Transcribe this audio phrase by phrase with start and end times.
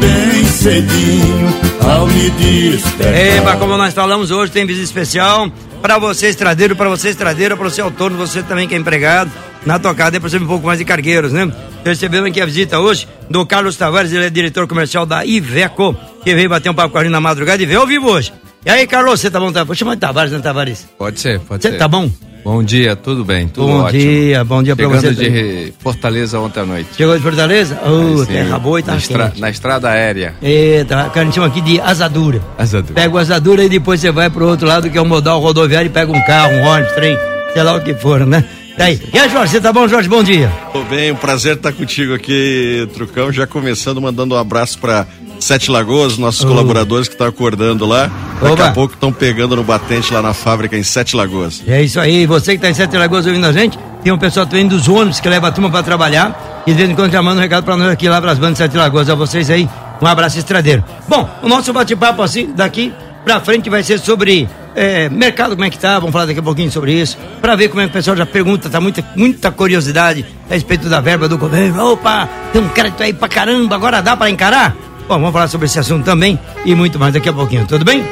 [0.00, 1.48] bem cedinho
[1.88, 3.16] ao me despertar.
[3.16, 5.50] Eba, como nós falamos hoje, tem visita especial
[5.82, 9.30] para você estradeiro, para você estradeira, para você autônomo, você também que é empregado.
[9.64, 11.50] Na tocada é para um pouco mais de cargueiros, né?
[11.84, 15.94] Recebemos aqui a visita hoje do Carlos Tavares, ele é diretor comercial da Iveco,
[16.24, 18.32] que veio bater um papo com a gente na madrugada e veio ao vivo hoje.
[18.64, 19.50] E aí, Carlos, você tá bom?
[19.52, 19.64] Tá?
[19.64, 20.86] Vou chamar de Tavares, né, Tavares?
[20.98, 21.78] Pode ser, pode Você ser.
[21.78, 22.10] tá bom?
[22.42, 24.00] Bom dia, tudo bem, tudo bom ótimo.
[24.02, 25.30] dia, bom dia pra Chegando você.
[25.30, 26.88] de Fortaleza ontem à noite.
[26.96, 27.78] Chegou de Fortaleza?
[27.84, 30.34] Ô, Aí terra boa e tá na, estra- na estrada aérea.
[30.42, 32.40] Eita, que a gente chama aqui de asadura.
[32.56, 32.94] Asadura.
[32.94, 35.86] Pega o asadura e depois você vai pro outro lado, que é o modal rodoviário,
[35.88, 37.16] e pega um carro, um ônibus, trem,
[37.52, 38.42] sei lá o que for, né?
[38.78, 40.08] E aí, e aí, Jorge, você tá bom, Jorge?
[40.08, 40.50] Bom dia.
[40.72, 43.30] Tô bem, um prazer estar contigo aqui, Trucão.
[43.30, 45.06] Já começando mandando um abraço para
[45.40, 46.48] Sete Lagoas, nossos Oh.
[46.48, 48.10] colaboradores que estão acordando lá.
[48.40, 48.66] Daqui Oba.
[48.68, 51.62] a pouco estão pegando no batente lá na fábrica em Sete Lagoas.
[51.66, 54.46] É isso aí, você que tá em Sete Lagoas ouvindo a gente, tem um pessoal
[54.46, 57.22] também dos ônibus que leva a turma pra trabalhar, e de vez em quando já
[57.22, 59.68] manda um recado pra nós aqui lá pras bandas de Sete Lagoas, a vocês aí,
[60.00, 60.84] um abraço estradeiro.
[61.08, 62.92] Bom, o nosso bate-papo assim, daqui
[63.24, 66.42] pra frente vai ser sobre é, mercado, como é que tá, vamos falar daqui a
[66.42, 69.50] pouquinho sobre isso, pra ver como é que o pessoal já pergunta, tá muita, muita
[69.50, 74.00] curiosidade a respeito da verba do governo, opa, tem um crédito aí pra caramba, agora
[74.00, 74.74] dá pra encarar?
[75.10, 78.04] Bom, vamos falar sobre esse assunto também e muito mais daqui a pouquinho, tudo bem?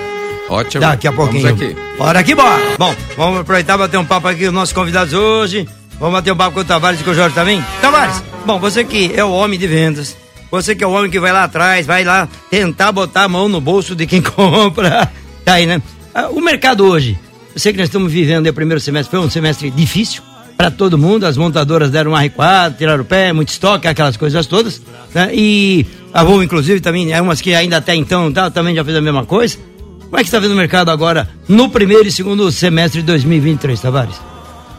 [0.48, 0.80] Ótimo.
[0.80, 1.44] Daqui a pouquinho.
[1.44, 1.76] Vamos aqui.
[1.96, 2.60] Bora aqui, bora.
[2.76, 5.68] Bom, vamos aproveitar e bater um papo aqui com os nossos convidados hoje.
[6.00, 7.64] Vamos bater um papo com o Tavares e com o Jorge também.
[7.80, 10.16] Tavares, bom, você que é o homem de vendas,
[10.50, 13.48] você que é o homem que vai lá atrás, vai lá tentar botar a mão
[13.48, 15.08] no bolso de quem compra.
[15.44, 15.80] Tá aí, né?
[16.12, 17.16] Ah, O mercado hoje,
[17.54, 20.20] eu sei que nós estamos vivendo o primeiro semestre, foi um semestre difícil
[20.56, 24.44] para todo mundo, as montadoras deram um R4, tiraram o pé, muito estoque, aquelas coisas
[24.48, 24.82] todas,
[25.14, 25.30] né?
[25.32, 28.96] E a Volvo, inclusive, também, é umas que ainda até então tá, também já fez
[28.96, 29.58] a mesma coisa.
[30.00, 33.78] Como é que está vendo o mercado agora no primeiro e segundo semestre de 2023,
[33.80, 34.16] Tavares?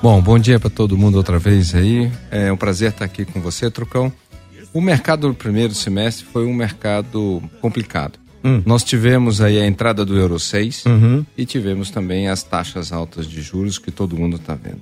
[0.01, 2.11] Bom, bom dia para todo mundo outra vez aí.
[2.31, 4.11] É um prazer estar aqui com você, Trucão.
[4.73, 8.17] O mercado do primeiro semestre foi um mercado complicado.
[8.43, 8.63] Hum.
[8.65, 11.25] Nós tivemos aí a entrada do Euro 6 Uhum.
[11.37, 14.81] e tivemos também as taxas altas de juros que todo mundo está vendo.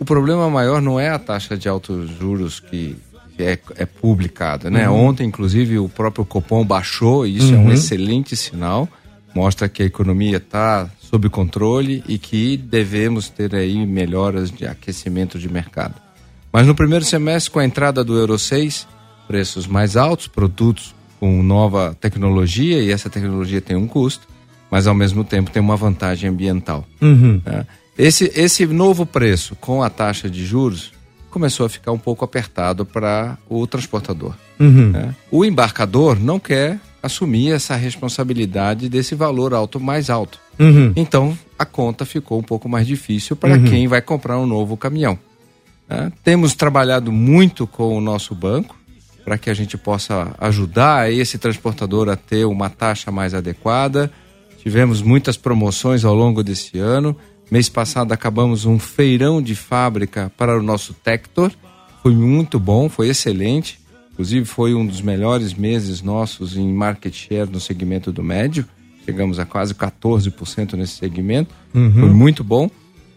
[0.00, 2.96] O problema maior não é a taxa de altos juros que
[3.38, 4.88] é, é publicada, né?
[4.88, 5.06] Uhum.
[5.06, 7.66] Ontem, inclusive, o próprio Copom baixou e isso é Uhum.
[7.66, 8.88] um excelente sinal.
[9.34, 15.38] Mostra que a economia está sob controle e que devemos ter aí melhoras de aquecimento
[15.38, 15.94] de mercado.
[16.52, 18.88] Mas no primeiro semestre, com a entrada do Euro 6,
[19.28, 24.26] preços mais altos, produtos com nova tecnologia, e essa tecnologia tem um custo,
[24.70, 26.86] mas ao mesmo tempo tem uma vantagem ambiental.
[27.00, 27.40] Uhum.
[27.44, 27.66] né?
[27.98, 30.92] Esse, esse novo preço com a taxa de juros
[31.36, 34.34] começou a ficar um pouco apertado para o transportador.
[34.58, 34.88] Uhum.
[34.90, 35.14] né?
[35.30, 40.40] O embarcador não quer assumir essa responsabilidade desse valor alto mais alto.
[40.58, 40.94] Uhum.
[40.96, 43.64] Então a conta ficou um pouco mais difícil para Uhum.
[43.64, 45.18] quem vai comprar um novo caminhão.
[45.86, 46.10] né?
[46.24, 48.74] Temos trabalhado muito com o nosso banco
[49.22, 54.10] para que a gente possa ajudar esse transportador a ter uma taxa mais adequada.
[54.62, 57.14] Tivemos muitas promoções ao longo desse ano.
[57.50, 61.52] Mês passado acabamos um feirão de fábrica para o nosso Tector.
[62.02, 63.78] Foi muito bom, foi excelente.
[64.12, 68.64] Inclusive foi um dos melhores meses nossos em market share no segmento do médio.
[69.04, 71.54] Chegamos a quase 14% nesse segmento.
[71.74, 71.92] Uhum.
[71.92, 72.68] Foi muito bom.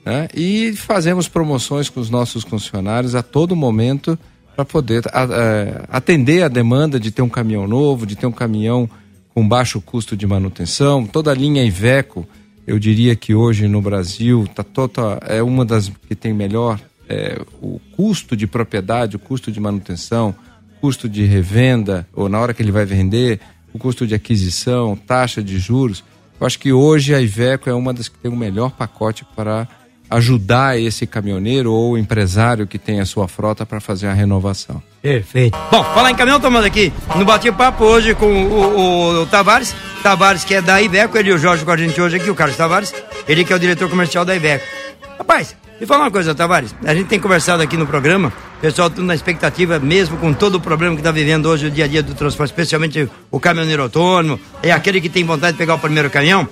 [0.05, 0.27] né?
[0.35, 4.17] E fazemos promoções com os nossos funcionários a todo momento
[4.55, 8.89] para poder a- atender a demanda de ter um caminhão novo, de ter um caminhão
[9.33, 11.05] com baixo custo de manutenção.
[11.05, 12.27] Toda a linha Iveco,
[12.69, 17.41] eu diria que hoje no Brasil tá tota, é uma das que tem melhor é,
[17.59, 20.35] o custo de propriedade, o custo de manutenção,
[20.79, 23.39] custo de revenda, ou na hora que ele vai vender,
[23.73, 26.03] o custo de aquisição, taxa de juros.
[26.39, 29.67] Eu acho que hoje a Iveco é uma das que tem o melhor pacote para
[30.09, 34.81] ajudar esse caminhoneiro ou empresário que tem a sua frota para fazer a renovação.
[35.01, 35.57] Perfeito.
[35.71, 39.75] Bom, falar em caminhão, estamos aqui no bate-papo hoje com o, o- o Tavares.
[40.03, 42.35] Tavares, que é da Iveco, ele e o Jorge com a gente hoje aqui, o
[42.35, 42.93] Carlos Tavares.
[43.27, 44.65] Ele que é o diretor comercial da Iveco.
[45.17, 46.73] Rapaz, me fala uma coisa, Tavares.
[46.85, 48.31] A gente tem conversado aqui no programa,
[48.61, 51.85] pessoal tudo na expectativa, mesmo com todo o problema que está vivendo hoje o dia
[51.85, 55.75] a dia do transporte, especialmente o caminhoneiro autônomo, é aquele que tem vontade de pegar
[55.75, 56.47] o primeiro caminhão,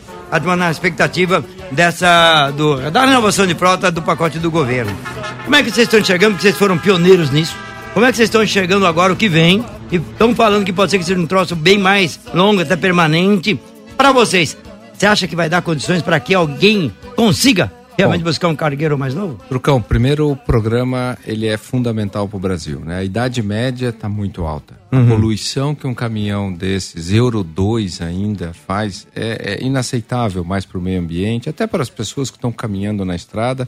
[0.58, 4.96] na expectativa dessa, do, da renovação de frota do pacote do governo.
[5.44, 7.56] Como é que vocês estão enxergando, porque vocês foram pioneiros nisso?
[7.94, 9.66] Como é que vocês estão enxergando agora o que vem?
[9.92, 13.60] E estão falando que pode ser que seja um troço bem mais longo, até permanente.
[13.98, 14.58] Para vocês,
[14.94, 19.14] você acha que vai dar condições para que alguém consiga realmente buscar um cargueiro mais
[19.14, 19.40] novo?
[19.50, 23.00] Trucão, primeiro o programa ele é fundamental para o Brasil, né?
[23.00, 24.80] A idade média está muito alta.
[24.92, 25.04] Uhum.
[25.04, 30.78] A poluição que um caminhão desses, Euro 2 ainda, faz é, é inaceitável mais para
[30.78, 33.68] o meio ambiente, até para as pessoas que estão caminhando na estrada.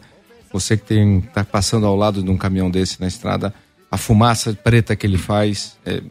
[0.52, 3.54] Você que está passando ao lado de um caminhão desse na estrada,
[3.92, 6.02] a fumaça preta que ele faz é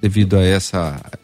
[0.00, 0.76] devido a esse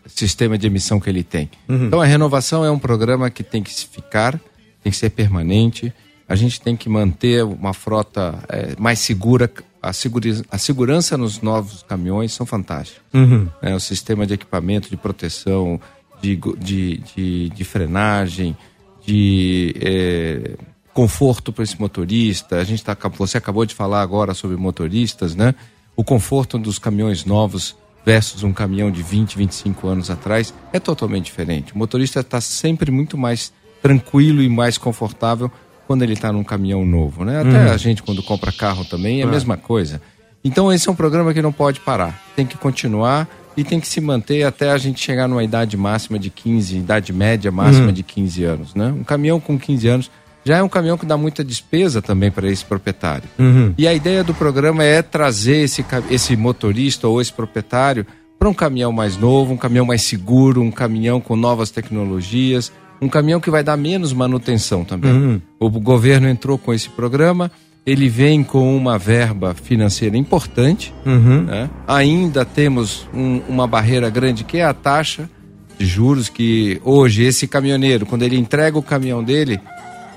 [0.06, 1.50] sistema de emissão que ele tem.
[1.68, 1.86] Uhum.
[1.86, 4.40] Então a renovação é um programa que tem que ficar,
[4.82, 5.92] tem que ser permanente.
[6.30, 9.50] A gente tem que manter uma frota é, mais segura.
[9.82, 10.30] A, segura.
[10.48, 13.02] a segurança nos novos caminhões são fantásticos.
[13.12, 13.48] Uhum.
[13.60, 15.80] É, o sistema de equipamento, de proteção,
[16.22, 18.56] de, de, de, de frenagem,
[19.04, 20.56] de é,
[20.94, 22.58] conforto para esse motorista.
[22.58, 25.52] A gente tá, você acabou de falar agora sobre motoristas, né?
[25.96, 27.74] O conforto dos caminhões novos
[28.06, 31.74] versus um caminhão de 20, 25 anos atrás é totalmente diferente.
[31.74, 33.52] O motorista está sempre muito mais
[33.82, 35.50] tranquilo e mais confortável
[35.90, 37.40] quando ele está num caminhão novo, né?
[37.40, 37.72] Até uhum.
[37.72, 40.00] a gente quando compra carro também é a mesma coisa.
[40.44, 43.26] Então esse é um programa que não pode parar, tem que continuar
[43.56, 47.12] e tem que se manter até a gente chegar numa idade máxima de 15, idade
[47.12, 47.92] média máxima uhum.
[47.92, 48.94] de 15 anos, né?
[48.96, 50.10] Um caminhão com 15 anos
[50.44, 53.28] já é um caminhão que dá muita despesa também para esse proprietário.
[53.36, 53.74] Uhum.
[53.76, 58.06] E a ideia do programa é trazer esse, esse motorista ou esse proprietário
[58.38, 62.70] para um caminhão mais novo, um caminhão mais seguro, um caminhão com novas tecnologias,
[63.00, 65.12] um caminhão que vai dar menos manutenção também.
[65.12, 65.40] Uhum.
[65.58, 67.50] O governo entrou com esse programa,
[67.86, 70.92] ele vem com uma verba financeira importante.
[71.06, 71.42] Uhum.
[71.42, 71.70] Né?
[71.86, 75.28] Ainda temos um, uma barreira grande que é a taxa
[75.78, 79.58] de juros que hoje esse caminhoneiro, quando ele entrega o caminhão dele,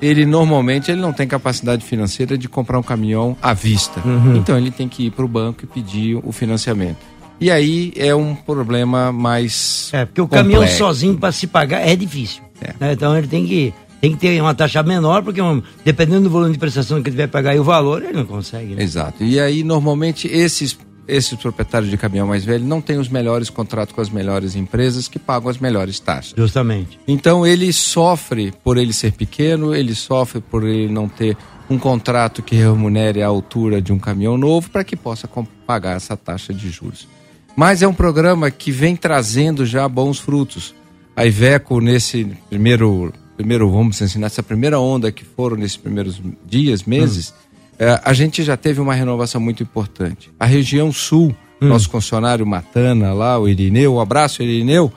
[0.01, 4.01] ele normalmente ele não tem capacidade financeira de comprar um caminhão à vista.
[4.06, 4.35] Uhum.
[4.35, 7.13] Então ele tem que ir para o banco e pedir o financiamento.
[7.39, 9.89] E aí é um problema mais.
[9.94, 10.44] É, porque o complexo.
[10.44, 12.44] caminhão sozinho para se pagar é difícil.
[12.63, 12.75] É.
[12.80, 12.94] Né?
[12.94, 15.42] Então ele tem que, tem que ter uma taxa menor, porque
[15.83, 18.75] dependendo do volume de prestação que ele vai pagar e o valor, ele não consegue.
[18.75, 18.83] Né?
[18.83, 19.24] Exato.
[19.24, 20.77] E aí normalmente esses
[21.07, 25.07] esses proprietários de caminhão mais velho não têm os melhores contratos com as melhores empresas
[25.07, 26.33] que pagam as melhores taxas.
[26.36, 27.00] Justamente.
[27.07, 31.38] Então ele sofre por ele ser pequeno, ele sofre por ele não ter
[31.69, 35.30] um contrato que remunere a altura de um caminhão novo para que possa
[35.66, 37.07] pagar essa taxa de juros.
[37.56, 40.74] Mas é um programa que vem trazendo já bons frutos.
[41.15, 46.83] A Iveco, nesse primeiro, primeiro vamos ensinar, essa primeira onda que foram nesses primeiros dias,
[46.83, 47.44] meses, hum
[47.80, 50.31] é, a gente já teve uma renovação muito importante.
[50.39, 51.68] A região sul, hum.
[51.68, 54.92] nosso funcionário Matana lá, o Irineu, um abraço Irineu,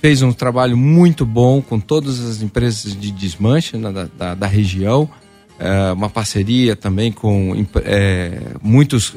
[0.00, 5.08] fez um trabalho muito bom com todas as empresas de desmanche né, da, da, região.
[5.58, 9.14] É, uma parceria também com é, muitos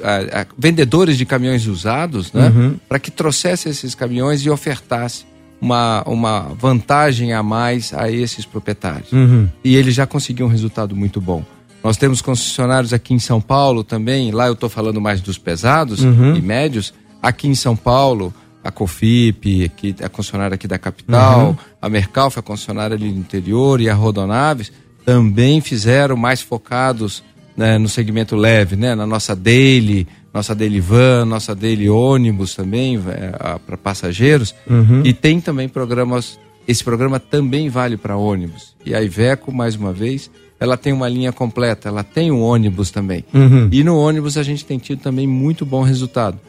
[0.57, 2.49] vendedores de caminhões usados, né?
[2.49, 2.75] Uhum.
[2.89, 5.23] Para que trouxesse esses caminhões e ofertasse
[5.63, 9.13] uma, uma vantagem a mais a esses proprietários.
[9.13, 9.47] Uhum.
[9.63, 11.41] E ele já conseguiu um resultado muito bom.
[11.81, 16.03] Nós temos concessionários aqui em São Paulo também, lá eu estou falando mais dos pesados
[16.03, 16.35] uhum.
[16.35, 16.93] e médios.
[17.21, 21.55] Aqui em São Paulo, a Cofip, é a concessionária aqui da capital, uhum.
[21.81, 24.69] a Mercalf, a concessionária ali do interior e a Rodonaves
[25.05, 27.23] também fizeram mais focados
[27.55, 32.95] né, no segmento leve, né, na nossa daily, nossa daily van, nossa daily ônibus também
[33.07, 35.01] é, para passageiros uhum.
[35.05, 36.39] e tem também programas.
[36.67, 38.73] Esse programa também vale para ônibus.
[38.85, 42.89] E a Iveco, mais uma vez, ela tem uma linha completa, ela tem um ônibus
[42.89, 43.25] também.
[43.33, 43.67] Uhum.
[43.69, 46.39] E no ônibus a gente tem tido também muito bom resultado.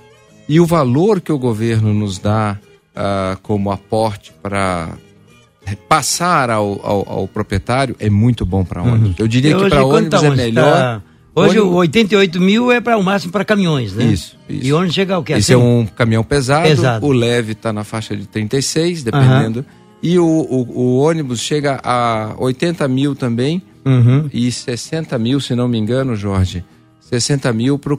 [0.49, 2.57] E o valor que o governo nos dá
[2.95, 4.91] uh, como aporte para
[5.89, 9.09] passar ao, ao, ao, proprietário é muito bom para ônibus.
[9.09, 9.15] Uhum.
[9.19, 10.73] Eu diria que para ônibus tá é melhor.
[10.73, 11.03] Tá...
[11.35, 11.79] Hoje ônibus...
[11.79, 14.05] 88 mil é para o máximo para caminhões, né?
[14.05, 14.67] Isso, isso.
[14.67, 15.33] E onde chega o que?
[15.33, 17.05] Esse é um caminhão pesado, pesado.
[17.05, 19.61] o leve está na faixa de 36, dependendo.
[19.61, 19.65] Uhum.
[20.03, 24.29] E o, o, o, ônibus chega a 80 mil também uhum.
[24.33, 26.63] e 60 mil, se não me engano, Jorge.
[27.01, 27.93] 60 mil para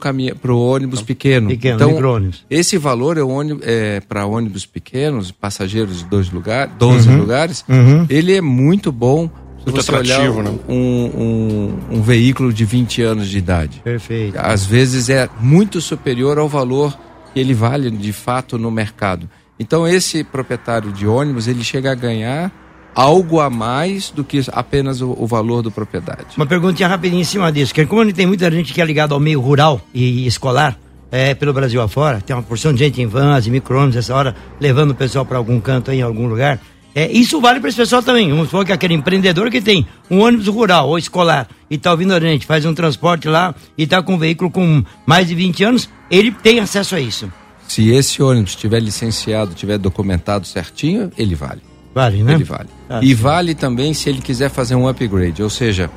[0.54, 1.50] o ônibus pequeno.
[1.50, 3.22] Pequeno, então, esse valor é,
[3.64, 7.18] é para ônibus pequenos, passageiros de dois lugar, 12 uhum.
[7.18, 8.06] lugares, uhum.
[8.10, 9.30] ele é muito bom
[9.66, 10.60] muito você atrativo, olhar um, né?
[10.68, 13.82] um, um, um, veículo de 20 anos de idade.
[13.84, 14.38] Perfeito.
[14.38, 16.98] Às vezes é muito superior ao valor
[17.34, 19.30] que ele vale de fato no mercado.
[19.60, 22.52] Então esse proprietário de ônibus, ele chega a ganhar
[22.94, 26.38] algo a mais do que apenas o, o valor da propriedade.
[26.38, 29.20] Uma perguntinha rapidinha em cima disso, que como tem muita gente que é ligada ao
[29.20, 30.78] meio rural e escolar,
[31.12, 34.36] é, pelo Brasil afora, tem uma porção de gente em vans e micro-ônibus essa hora,
[34.60, 36.60] levando o pessoal para algum canto aí, em algum lugar.
[36.96, 38.30] É, isso vale para esse pessoal também.
[38.30, 42.14] Vamos supor que aquele empreendedor que tem um ônibus rural ou escolar e está ouvindo
[42.14, 45.64] a gente, faz um transporte lá e está com um veículo com mais de 20
[45.66, 47.30] anos, ele tem acesso a isso.
[47.68, 51.62] Se esse ônibus estiver licenciado, estiver documentado certinho, ele vale.
[51.94, 52.34] Vale, né?
[52.34, 52.70] Ele vale.
[52.90, 53.16] Ah, e sim.
[53.16, 55.90] vale também se ele quiser fazer um upgrade, ou seja,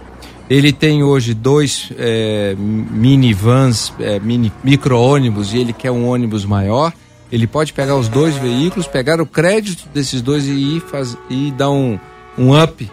[0.50, 6.92] ele tem hoje dois é, minivans, é, mini, micro-ônibus e ele quer um ônibus maior.
[7.30, 11.50] Ele pode pegar os dois veículos, pegar o crédito desses dois e ir faz, e
[11.50, 11.98] dar um,
[12.38, 12.90] um up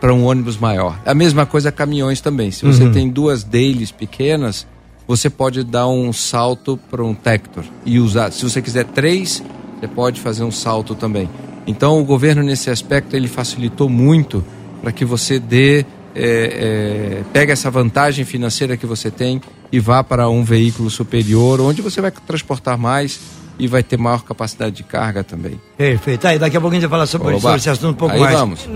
[0.00, 0.98] para um ônibus maior.
[1.04, 2.50] A mesma coisa caminhões também.
[2.50, 2.92] Se você uhum.
[2.92, 4.66] tem duas dailies pequenas,
[5.06, 8.30] você pode dar um salto para um Tector e usar.
[8.32, 9.42] Se você quiser três,
[9.78, 11.28] você pode fazer um salto também.
[11.66, 14.42] Então o governo nesse aspecto ele facilitou muito
[14.80, 15.84] para que você dê é,
[16.14, 19.40] é, pegue essa vantagem financeira que você tem
[19.72, 23.20] e vá para um veículo superior, onde você vai transportar mais
[23.58, 25.60] e vai ter maior capacidade de carga também.
[25.76, 26.26] Perfeito.
[26.26, 28.20] Aí daqui a pouquinho a gente vai falar sobre, sobre esse assunto um pouco Aí
[28.20, 28.34] mais.
[28.34, 28.68] vamos.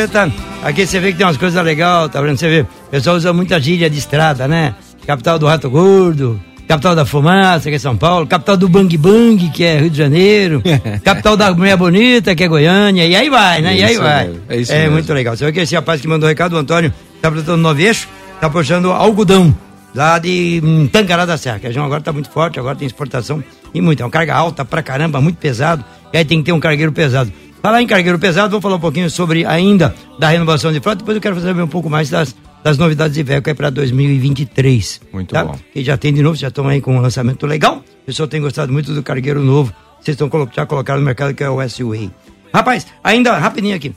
[0.00, 0.32] Eita!
[0.62, 2.38] Aqui você vê que tem umas coisas legais, tá vendo?
[2.38, 4.74] Você vê, o pessoal usa muita gíria de estrada, né?
[5.04, 9.48] Capital do Rato Gordo, capital da fumaça, que é São Paulo, capital do Bang Bang,
[9.50, 10.62] que é Rio de Janeiro,
[11.02, 13.76] capital da Mulher Bonita, que é Goiânia, e aí vai, né?
[13.76, 14.28] e aí vai.
[14.28, 14.92] mesmo, é isso é mesmo.
[14.92, 15.36] muito legal.
[15.36, 18.06] Você vê que esse rapaz que mandou o recado, o Antônio, tá plantando nove eixo,
[18.40, 19.52] tá puxando algodão.
[19.94, 22.86] Lá de hum, Tangará da Serra, que a região agora tá muito forte, agora tem
[22.86, 23.42] exportação
[23.74, 24.02] e muito.
[24.02, 25.84] É uma carga alta pra caramba, muito pesado.
[26.12, 27.32] E aí tem que ter um cargueiro pesado.
[27.62, 31.14] Falar em cargueiro pesado, vou falar um pouquinho sobre ainda da renovação de frota, depois
[31.14, 35.00] eu quero saber um pouco mais das, das novidades de Iveco aí para 2023.
[35.12, 35.44] Muito tá?
[35.44, 35.58] bom.
[35.74, 37.84] E já tem de novo, já estão aí com um lançamento legal.
[38.02, 39.74] O pessoal tem gostado muito do cargueiro novo.
[40.00, 42.10] Vocês estão já colocaram no mercado que é o S-Way.
[42.52, 43.94] Rapaz, ainda rapidinho aqui.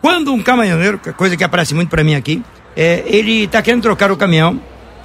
[0.00, 2.42] Quando um caminhoneiro, que é coisa que aparece muito para mim aqui,
[2.74, 4.60] é, ele tá querendo trocar o caminhão,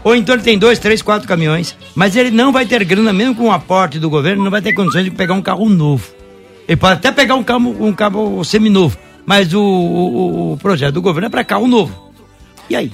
[0.07, 3.35] ou então ele tem dois, três, quatro caminhões, mas ele não vai ter grana, mesmo
[3.35, 6.07] com o aporte do governo, não vai ter condições de pegar um carro novo.
[6.67, 11.01] Ele pode até pegar um carro, um carro seminovo, mas o, o, o projeto do
[11.01, 12.11] governo é para carro novo.
[12.69, 12.91] E aí?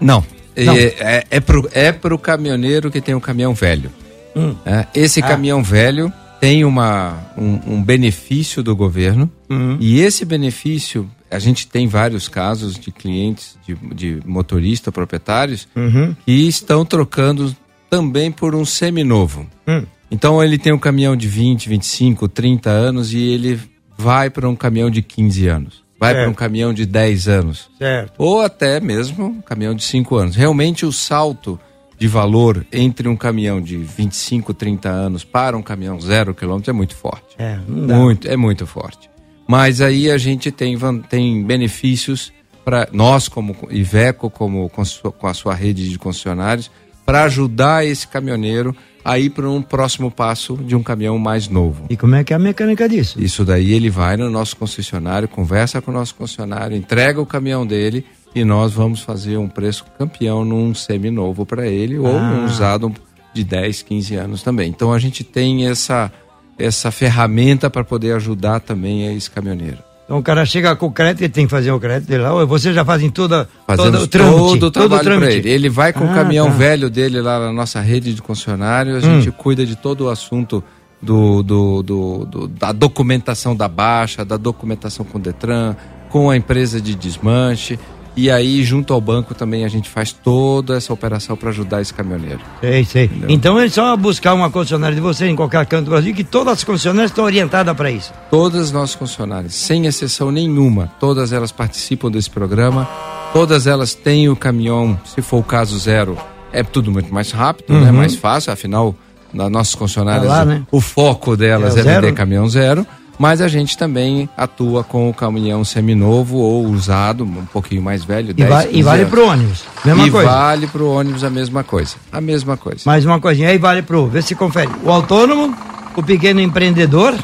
[0.00, 0.24] Não.
[0.56, 0.74] Não.
[0.76, 3.90] É, é, é, pro, é pro caminhoneiro que tem um caminhão velho.
[4.36, 4.54] Hum.
[4.66, 5.26] É, esse Ah.
[5.26, 9.76] caminhão velho tem uma, um, um benefício do governo Uhum.
[9.80, 16.14] e esse benefício, a gente tem vários casos de clientes, de, de motorista, proprietários, Uhum.
[16.26, 17.54] que estão trocando
[17.88, 19.46] também por um seminovo.
[19.66, 19.84] Hum.
[20.10, 23.60] Então ele tem um caminhão de 20, 25, 30 anos e ele
[23.96, 25.84] vai para um caminhão de 15 anos.
[25.98, 28.14] Vai para um caminhão de 10 anos Certo.
[28.16, 30.34] ou até mesmo um caminhão de 5 anos.
[30.34, 31.60] Realmente o salto
[31.98, 36.72] de valor entre um caminhão de 25, 30 anos para um caminhão zero quilômetro é
[36.72, 37.36] muito forte.
[37.38, 37.58] É.
[37.68, 39.09] Muito, é muito forte.
[39.50, 40.78] Mas aí a gente tem,
[41.08, 42.32] tem benefícios
[42.64, 46.70] para nós como Iveco, como com, sua- com a sua rede de concessionários,
[47.04, 51.86] para ajudar esse caminhoneiro a ir para um próximo passo de um caminhão mais novo.
[51.90, 53.20] E como é que é a mecânica disso?
[53.20, 57.66] Isso daí ele vai no nosso concessionário, conversa com o nosso concessionário, entrega o caminhão
[57.66, 62.20] dele e nós vamos fazer um preço campeão num seminovo para ele ou Ah.
[62.20, 62.92] um usado
[63.34, 64.68] de 10, 15 anos também.
[64.68, 66.12] Então a gente tem essa
[66.60, 69.78] essa ferramenta para poder ajudar também esse caminhoneiro.
[70.04, 72.34] Então o cara chega com o crédito, ele tem que fazer o crédito dele lá,
[72.34, 74.58] ou vocês já fazem toda, Fazemos todo o trâmite?
[74.58, 75.48] todo o trabalho para ele.
[75.48, 76.52] Ele vai com o Ah, caminhão tá.
[76.52, 76.56] Hum.
[76.58, 80.64] velho dele lá na nossa rede de concessionário, a gente cuida de todo o assunto
[81.00, 85.76] do, do, do- do- da documentação da baixa, da documentação com o Detran,
[86.08, 87.78] com a empresa de desmanche.
[88.20, 91.94] E aí, junto ao banco, também a gente faz toda essa operação para ajudar esse
[91.94, 92.40] caminhoneiro.
[92.60, 93.10] Sei, sei.
[93.30, 96.52] Então é só buscar uma concessionária de você em qualquer canto do Brasil, que todas
[96.58, 98.12] as concessionárias estão orientadas para isso.
[98.30, 102.86] Todas as nossas concessionárias, sem exceção nenhuma, todas elas participam desse programa,
[103.32, 106.18] todas elas têm o caminhão, se for o caso zero,
[106.52, 107.90] é tudo muito mais rápido, né?
[107.90, 108.94] mais fácil, afinal,
[109.32, 110.34] nas nossas concessionárias, Uhum.
[110.34, 110.62] É lá, né?
[110.70, 112.86] o foco delas É é, vender caminhão zero,
[113.20, 118.30] mas a gente também atua com o caminhão seminovo ou usado, um pouquinho mais velho,
[118.30, 119.10] E, 10, va- e 15 vale anos.
[119.12, 119.64] pro ônibus.
[119.84, 120.30] Mesma e coisa.
[120.30, 121.96] vale pro ônibus a mesma coisa.
[122.10, 122.80] A mesma coisa.
[122.86, 124.06] Mais uma coisinha, aí vale pro.
[124.06, 124.70] Vê se confere.
[124.82, 125.54] O autônomo,
[125.94, 127.14] o pequeno empreendedor,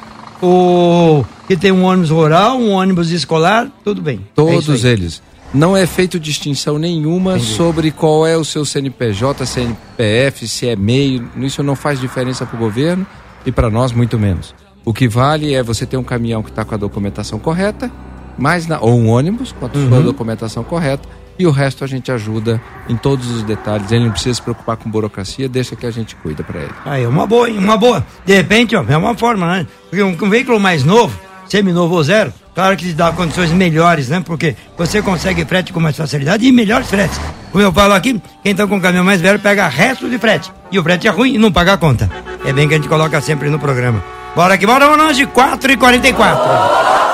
[0.43, 4.21] o que tem um ônibus rural, um ônibus escolar, tudo bem.
[4.23, 4.91] É Todos aí.
[4.93, 5.23] eles.
[5.55, 11.27] Não é feito distinção nenhuma sobre qual é o seu CNPJ, CNPF, se é meio.
[11.39, 13.07] Isso não faz diferença para o governo
[13.47, 14.55] e para nós muito menos.
[14.87, 17.91] O que vale é você ter um caminhão que está com a documentação correta,
[18.39, 19.89] mais na- ou um ônibus com a Uhum.
[19.89, 23.91] sua documentação correta, e o resto a gente ajuda em todos os detalhes.
[23.91, 26.71] Ele não precisa se preocupar com burocracia, deixa que a gente cuida para ele.
[26.85, 27.59] Aí, é uma boa, hein?
[27.59, 28.07] uma boa.
[28.25, 29.67] De repente, ó, é uma forma, né?
[29.91, 34.09] Porque um, um veículo mais novo, seminovo ou zero, claro que te dá condições melhores,
[34.09, 34.23] né?
[34.25, 37.21] Porque você consegue frete com mais facilidade e melhores fretes.
[37.51, 40.53] Como eu falo aqui, quem tá com o caminhão mais velho pega resto de frete.
[40.71, 42.09] E o frete é ruim e não paga a conta.
[42.45, 44.03] É bem que a gente coloca sempre no programa.
[44.37, 46.45] Bora aqui, bora, boa noite, 4 e 44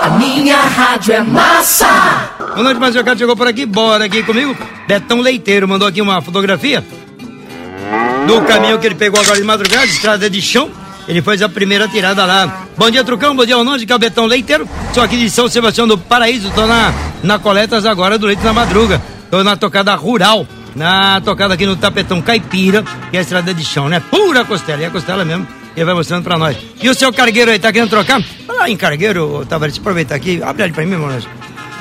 [0.02, 1.86] A minha rádio é massa.
[2.80, 4.56] Mais Ricardo chegou por aqui, bora aqui comigo.
[4.88, 6.84] Betão Leiteiro mandou aqui uma fotografia
[8.26, 10.68] do caminhão que ele pegou agora de madrugada, estrada de chão.
[11.06, 12.66] Ele fez a primeira tirada lá.
[12.76, 14.68] Bom dia, Trucão, bom dia, Arnaldo, que é o Betão Leiteiro.
[14.92, 18.52] Sou aqui de São Sebastião do Paraíso, tô na, na coletas agora do leite na
[18.52, 19.00] madruga.
[19.30, 23.64] Tô na tocada rural, na tocada aqui no Tapetão Caipira, que é a estrada de
[23.64, 24.00] chão, né?
[24.10, 25.61] Pura costela, e é costela mesmo.
[25.76, 26.56] Ele vai mostrando pra nós.
[26.82, 28.22] E o seu cargueiro aí, tá querendo trocar?
[28.46, 31.10] Fala em cargueiro, Tavares, aproveitar aqui, abre ali pra mim, irmão.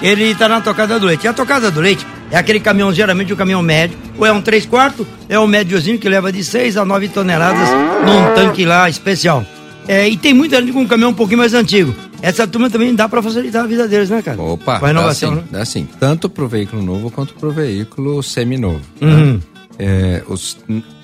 [0.01, 1.25] Ele tá na tocada do leite.
[1.25, 4.31] E a tocada do leite É aquele caminhão, geralmente, o um caminhão médio, ou é
[4.31, 7.67] um 3 quartos, é um médiozinho que leva de 6 a 9 toneladas
[8.05, 9.45] num tanque lá especial.
[9.87, 11.93] É, e tem muita gente com um caminhão um pouquinho mais antigo.
[12.21, 14.41] Essa turma também dá para facilitar a vida deles, né, cara?
[14.41, 15.41] Opa, Com a inovação, dá né?
[15.41, 15.87] sim, dá sim.
[15.99, 18.79] Tanto pro veículo novo quanto pro veículo seminovo.
[19.01, 19.33] Uhum.
[19.33, 19.39] Né?
[19.77, 20.57] É, os-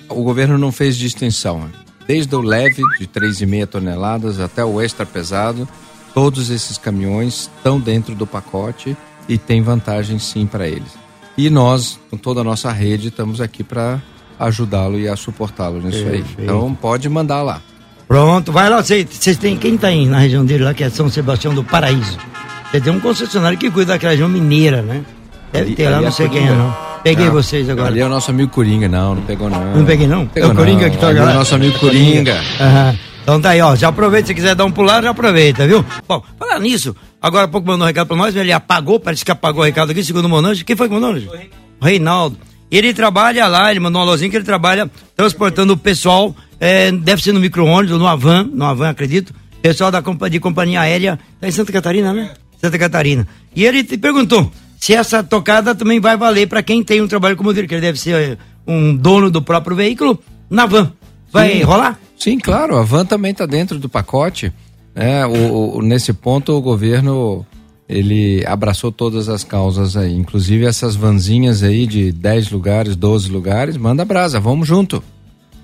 [0.08, 1.68] o governo não fez distinção.
[2.08, 5.68] Desde o leve, de 3,5 toneladas, até o extra pesado,
[6.14, 8.96] todos esses caminhões estão dentro do pacote
[9.28, 10.88] e tem vantagem sim para eles.
[11.36, 14.00] E nós, com toda a nossa rede, estamos aqui para
[14.40, 16.04] ajudá-lo e a suportá-lo nisso aí.
[16.22, 16.42] Perfeito.
[16.42, 17.60] Então pode mandar lá.
[18.08, 18.82] Pronto, vai lá.
[18.82, 19.58] Vocês têm.
[19.58, 22.16] Quem tá aí na região dele lá, que é São Sebastião do Paraíso?
[22.70, 25.04] Você tem um concessionário que cuida daquela região mineira, né?
[25.52, 26.87] Deve Ali- ter lá, não é sei quem é, não.
[27.02, 27.88] Peguei Ah, vocês agora.
[27.88, 29.76] Ali é o nosso amigo Coringa, não, não pegou não.
[29.76, 30.26] Não peguei, não?
[30.26, 30.90] Pegou é o Coringa não.
[30.90, 31.36] que tá Ali é agora.
[31.36, 32.40] o nosso amigo Coringa.
[32.60, 32.98] Aham.
[33.22, 33.76] Então tá aí, ó.
[33.76, 35.84] Já aproveita, se quiser dar um pular, já aproveita, viu?
[36.08, 39.30] Bom, falar nisso, agora há pouco mandou um recado pra nós, ele apagou, parece que
[39.30, 40.64] apagou o recado aqui, segundo o Monange.
[40.64, 41.28] Quem foi que mandou, Monange?
[41.80, 42.36] O Reinaldo.
[42.70, 47.22] Ele trabalha lá, ele mandou uma lozinha que ele trabalha transportando o pessoal, é, deve
[47.22, 49.32] ser no micro-ônibus, no Avan, no Avan, acredito.
[49.62, 52.30] Pessoal da compa- de companhia aérea, tá em Santa Catarina, né?
[52.60, 53.26] Santa Catarina.
[53.54, 57.36] E ele te perguntou se essa tocada também vai valer pra quem tem um trabalho
[57.36, 60.18] como o dele, que ele deve ser é, um dono do próprio veículo,
[60.48, 60.92] na van.
[61.32, 61.62] Vai Sim.
[61.62, 61.98] rolar?
[62.18, 64.52] Sim, claro, a van também está dentro do pacote.
[64.94, 65.24] né?
[65.26, 67.44] O, o- nesse ponto, o governo
[67.88, 73.76] ele abraçou todas as causas aí, inclusive essas vanzinhas aí de 10 lugares, 12 lugares,
[73.76, 75.02] manda brasa, vamos junto.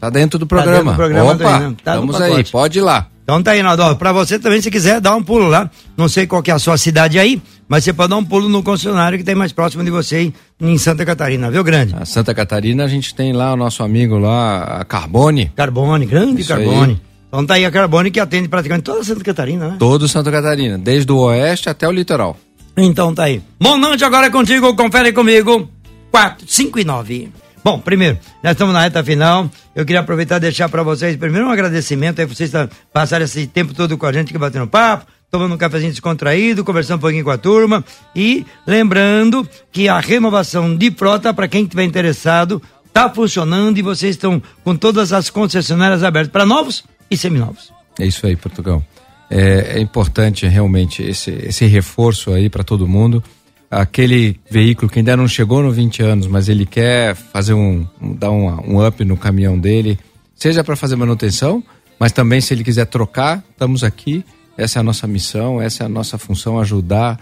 [0.00, 0.76] Tá dentro do programa.
[0.76, 1.74] dentro do programa Opa, né?
[1.84, 3.08] Tá estamos aí, pode ir lá.
[3.24, 3.96] Então tá aí, Naldo.
[3.96, 5.70] Pra você também, se quiser, dá um pulo lá.
[5.96, 8.50] Não sei qual que é a sua cidade aí, mas você pode dar um pulo
[8.50, 11.94] no concessionário que tem mais próximo de você aí, em Santa Catarina, viu, grande?
[11.98, 16.42] A Santa Catarina, a gente tem lá o nosso amigo lá, a Carbone, Carbone, grande
[16.42, 16.66] Isso aí.
[16.66, 17.00] Carbone.
[17.28, 19.76] Então tá aí a Carbone que atende praticamente toda Santa Catarina, né?
[19.78, 22.36] todo Santa Catarina, desde o oeste até o litoral.
[22.76, 23.40] Então tá aí.
[23.58, 25.68] Monante agora é contigo, confere comigo.
[26.10, 27.32] 4, 5 e 9.
[27.64, 29.50] Bom, primeiro, nós estamos na reta final.
[29.74, 33.46] Eu queria aproveitar e deixar para vocês, primeiro, um agradecimento aí vocês tá- passarem esse
[33.46, 37.24] tempo todo com a gente aqui batendo papo, tomando um cafezinho descontraído, conversando um pouquinho
[37.24, 37.82] com a turma.
[38.14, 42.60] E lembrando que a renovação de frota, para quem estiver interessado,
[42.92, 47.72] tá funcionando e vocês estão com todas as concessionárias abertas para novos e seminovos.
[47.98, 48.84] É isso aí, Portugal.
[49.30, 53.24] É, é importante realmente esse, esse reforço aí para todo mundo.
[53.74, 58.30] Aquele veículo que ainda não chegou no 20 anos, mas ele quer fazer um, dar
[58.30, 59.98] um, um up no caminhão dele,
[60.34, 61.62] seja para fazer manutenção,
[61.98, 64.24] mas também se ele quiser trocar, estamos aqui.
[64.56, 67.18] Essa é a nossa missão, essa é a nossa função, ajudar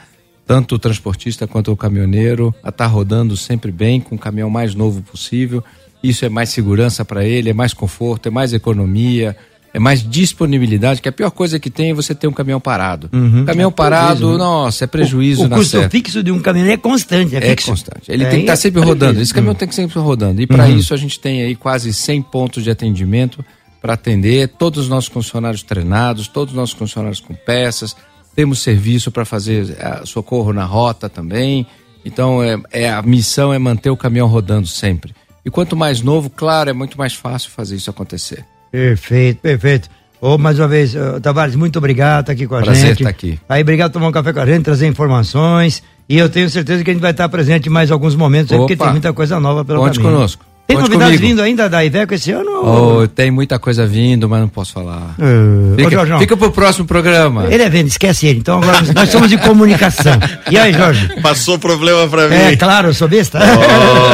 [0.47, 4.75] tanto o transportista quanto o caminhoneiro a estar rodando sempre bem, com o caminhão mais
[4.75, 5.65] novo possível.
[6.03, 9.37] Isso é mais segurança para ele, é mais conforto, é mais economia,
[9.75, 13.09] é mais disponibilidade, que a pior coisa que tem é você ter um caminhão parado.
[13.47, 14.39] caminhão É parado, prejuízo, né?
[14.39, 15.91] nossa, é prejuízo o, o na custo certa.
[15.91, 17.69] fixo de um caminhão é constante, é, É fixo.
[17.71, 18.11] constante.
[18.11, 19.05] Ele É, tem que estar é sempre prejuízo.
[19.07, 19.21] rodando.
[19.23, 20.43] Esse caminhão tem que sempre rodando.
[20.43, 23.45] E para isso a gente tem aí quase 100 pontos de atendimento
[23.81, 27.97] para atender todos os nossos funcionários treinados, todos os nossos funcionários com peças.
[28.37, 31.67] Temos serviço para fazer eh, socorro na rota também.
[32.05, 35.15] Então é, é- a missão é manter o caminhão rodando sempre.
[35.45, 38.45] E quanto mais novo, claro, é muito mais fácil fazer isso acontecer.
[38.73, 39.89] Perfeito, perfeito.
[40.21, 43.03] Ô, mais uma vez, Tavares, muito obrigado tá aqui com a Prazer gente.
[43.05, 43.39] tá aqui.
[43.49, 45.83] Aí, obrigado por tomar um café com a gente, trazer informações.
[46.09, 48.59] E eu tenho certeza que a gente vai estar presente em mais alguns momentos aí,
[48.59, 48.85] porque Opa.
[48.85, 50.15] tem muita coisa nova pelo Conte caminho.
[50.15, 50.45] conosco.
[50.65, 51.29] Tem Conte novidades comigo.
[51.37, 52.49] vindo ainda da Iveco esse ano?
[52.51, 55.17] ou- Oh, tem muita coisa vindo, mas não posso falar.
[55.19, 57.47] Ô, Fica, Jorjão, fica pro próximo programa.
[57.53, 58.39] Ele é vendo, esquece ele.
[58.39, 60.13] Então agora nós somos de comunicação.
[60.51, 61.21] E aí, Jorge?
[61.21, 62.37] Passou problema pra mim.
[62.37, 63.41] É, claro, eu sou besta.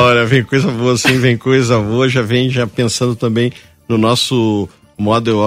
[0.03, 2.09] Olha, vem coisa boa sim, vem coisa boa.
[2.09, 3.53] Já vem já pensando também
[3.89, 5.39] no nosso Model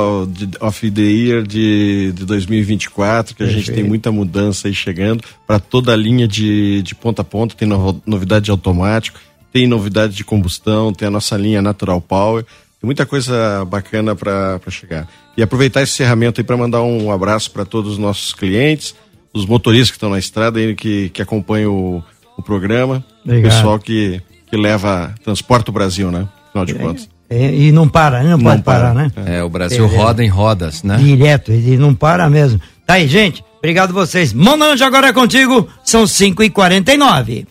[0.62, 3.76] of the Year de, de 2024, que a gente Perfeito.
[3.76, 7.54] tem muita mudança aí chegando para toda a linha de, de ponta a ponta.
[7.56, 9.20] Tem no- novidade de automático,
[9.52, 12.44] tem novidade de combustão, tem a nossa linha Natural Power.
[12.44, 15.08] Tem muita coisa bacana para chegar.
[15.38, 18.96] E aproveitar esse encerramento aí para mandar um abraço para todos os nossos clientes,
[19.34, 22.04] os motoristas que estão na estrada aí, que, que acompanham o,
[22.38, 23.52] o programa, Obrigado.
[23.52, 26.28] o pessoal que, que leva, transporta o Brasil, né?
[26.50, 27.10] Afinal de contas.
[27.32, 29.10] É, e não para, não, pode parar, né?
[29.26, 30.04] É, o Brasil Beleza.
[30.04, 30.98] roda em rodas, né?
[30.98, 32.60] Direto, ele não para mesmo.
[32.86, 33.42] Tá aí, gente.
[33.60, 34.34] Obrigado vocês.
[34.34, 35.66] Monange agora é contigo.
[35.82, 37.48] São 5 e 49